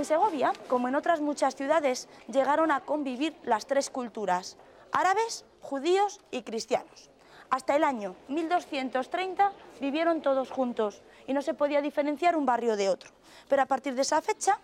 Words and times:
En 0.00 0.06
Segovia, 0.06 0.54
como 0.66 0.88
en 0.88 0.94
otras 0.94 1.20
muchas 1.20 1.54
ciudades, 1.54 2.08
llegaron 2.32 2.70
a 2.70 2.80
convivir 2.80 3.36
las 3.42 3.66
tres 3.66 3.90
culturas, 3.90 4.56
árabes, 4.92 5.44
judíos 5.60 6.22
y 6.30 6.40
cristianos. 6.40 7.10
Hasta 7.50 7.76
el 7.76 7.84
año 7.84 8.16
1230 8.28 9.52
vivieron 9.78 10.22
todos 10.22 10.50
juntos 10.50 11.02
y 11.26 11.34
no 11.34 11.42
se 11.42 11.52
podía 11.52 11.82
diferenciar 11.82 12.34
un 12.34 12.46
barrio 12.46 12.78
de 12.78 12.88
otro. 12.88 13.10
Pero 13.46 13.60
a 13.60 13.66
partir 13.66 13.94
de 13.94 14.00
esa 14.00 14.22
fecha 14.22 14.58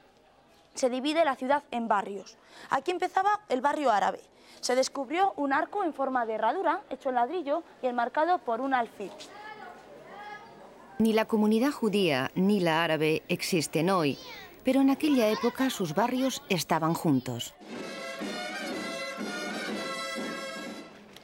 se 0.73 0.89
divide 0.89 1.23
la 1.23 1.37
ciudad 1.37 1.65
en 1.71 1.87
barrios. 1.87 2.39
Aquí 2.71 2.91
empezaba 2.91 3.43
el 3.51 3.61
barrio 3.61 3.91
árabe. 3.91 4.23
Se 4.63 4.75
descubrió 4.75 5.35
un 5.37 5.53
arco 5.53 5.85
en 5.85 5.93
forma 5.93 6.25
de 6.25 6.33
herradura, 6.37 6.81
hecho 6.89 7.11
en 7.11 7.17
ladrillo 7.17 7.63
y 7.83 7.89
enmarcado 7.89 8.39
por 8.39 8.63
un 8.63 8.73
alfil. 8.73 9.13
Ni 10.99 11.13
la 11.13 11.27
comunidad 11.27 11.73
judía 11.73 12.31
ni 12.35 12.59
la 12.61 12.83
árabe 12.83 13.23
existen 13.29 13.91
hoy, 13.91 14.17
pero 14.67 14.81
en 14.81 14.91
aquella 14.91 15.29
época 15.29 15.71
sus 15.71 15.95
barrios 15.95 16.43
estaban 16.49 16.93
juntos. 16.93 17.55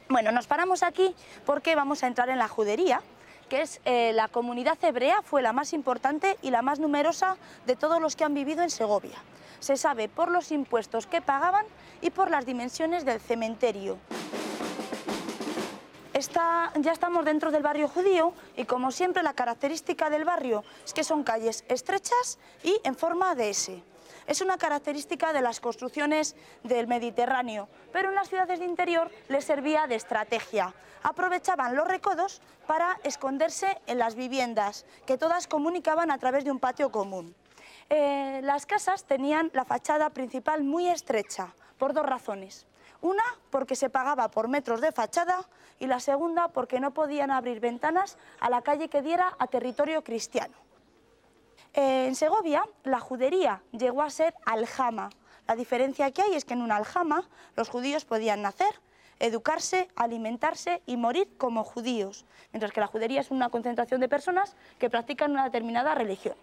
Bueno, 0.07 0.31
nos 0.31 0.47
paramos 0.47 0.81
aquí 0.81 1.13
porque 1.45 1.75
vamos 1.75 2.03
a 2.03 2.07
entrar 2.07 2.29
en 2.29 2.37
la 2.37 2.47
judería, 2.47 3.01
que 3.49 3.61
es 3.61 3.81
eh, 3.83 4.13
la 4.13 4.29
comunidad 4.29 4.77
hebrea, 4.81 5.21
fue 5.23 5.41
la 5.41 5.51
más 5.51 5.73
importante 5.73 6.37
y 6.41 6.51
la 6.51 6.61
más 6.61 6.79
numerosa 6.79 7.35
de 7.65 7.75
todos 7.75 7.99
los 7.99 8.15
que 8.15 8.23
han 8.23 8.33
vivido 8.33 8.63
en 8.63 8.69
Segovia. 8.69 9.17
Se 9.59 9.75
sabe 9.75 10.07
por 10.07 10.31
los 10.31 10.53
impuestos 10.53 11.05
que 11.05 11.21
pagaban 11.21 11.65
y 11.99 12.11
por 12.11 12.31
las 12.31 12.45
dimensiones 12.45 13.03
del 13.03 13.19
cementerio. 13.19 13.97
Ya 16.29 16.91
estamos 16.91 17.25
dentro 17.25 17.51
del 17.51 17.63
barrio 17.63 17.87
judío 17.87 18.33
y 18.55 18.65
como 18.65 18.91
siempre 18.91 19.23
la 19.23 19.33
característica 19.33 20.09
del 20.09 20.25
barrio 20.25 20.63
es 20.85 20.93
que 20.93 21.03
son 21.03 21.23
calles 21.23 21.63
estrechas 21.67 22.39
y 22.63 22.79
en 22.83 22.95
forma 22.95 23.35
de 23.35 23.49
S. 23.49 23.83
Es 24.25 24.41
una 24.41 24.57
característica 24.57 25.33
de 25.33 25.41
las 25.41 25.59
construcciones 25.59 26.35
del 26.63 26.87
Mediterráneo, 26.87 27.67
pero 27.91 28.09
en 28.09 28.15
las 28.15 28.29
ciudades 28.29 28.59
de 28.59 28.65
interior 28.65 29.11
les 29.27 29.43
servía 29.43 29.85
de 29.87 29.95
estrategia. 29.95 30.73
Aprovechaban 31.03 31.75
los 31.75 31.87
recodos 31.87 32.41
para 32.65 32.97
esconderse 33.03 33.81
en 33.87 33.97
las 33.97 34.15
viviendas, 34.15 34.85
que 35.05 35.17
todas 35.17 35.47
comunicaban 35.47 36.09
a 36.09 36.17
través 36.17 36.45
de 36.45 36.51
un 36.51 36.59
patio 36.59 36.89
común. 36.89 37.35
Eh, 37.89 38.39
las 38.43 38.65
casas 38.65 39.03
tenían 39.03 39.51
la 39.53 39.65
fachada 39.65 40.09
principal 40.11 40.63
muy 40.63 40.87
estrecha, 40.87 41.53
por 41.77 41.93
dos 41.93 42.05
razones. 42.05 42.65
Una, 43.01 43.23
porque 43.49 43.75
se 43.75 43.89
pagaba 43.89 44.29
por 44.29 44.47
metros 44.47 44.81
de 44.81 44.91
fachada 44.91 45.47
y 45.79 45.87
la 45.87 45.99
segunda, 45.99 46.47
porque 46.49 46.79
no 46.79 46.93
podían 46.93 47.31
abrir 47.31 47.59
ventanas 47.59 48.17
a 48.39 48.49
la 48.49 48.61
calle 48.61 48.89
que 48.89 49.01
diera 49.01 49.35
a 49.39 49.47
territorio 49.47 50.03
cristiano. 50.03 50.55
Eh, 51.73 52.05
en 52.07 52.15
Segovia, 52.15 52.63
la 52.83 52.99
judería 52.99 53.61
llegó 53.71 54.03
a 54.03 54.09
ser 54.09 54.35
aljama. 54.45 55.09
La 55.47 55.55
diferencia 55.55 56.11
que 56.11 56.21
hay 56.21 56.35
es 56.35 56.45
que 56.45 56.53
en 56.53 56.61
una 56.61 56.77
aljama 56.77 57.27
los 57.55 57.69
judíos 57.69 58.05
podían 58.05 58.41
nacer, 58.41 58.79
educarse, 59.19 59.89
alimentarse 59.95 60.81
y 60.85 60.97
morir 60.97 61.35
como 61.37 61.63
judíos, 61.63 62.25
mientras 62.51 62.71
que 62.71 62.79
la 62.79 62.87
judería 62.87 63.21
es 63.21 63.31
una 63.31 63.49
concentración 63.49 64.01
de 64.01 64.09
personas 64.09 64.55
que 64.79 64.89
practican 64.89 65.31
una 65.31 65.45
determinada 65.45 65.95
religión. 65.95 66.35